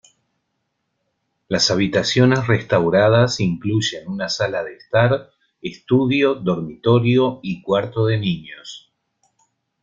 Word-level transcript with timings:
Las 1.47 1.69
habitaciones 1.69 2.47
restauradas 2.47 3.39
incluyen 3.39 4.07
una 4.07 4.29
sala 4.29 4.63
de 4.63 4.75
estar, 4.77 5.29
estudio, 5.61 6.33
dormitorio 6.33 7.39
y 7.43 7.61
cuarto 7.61 8.07
de 8.07 8.17
niños. 8.17 8.91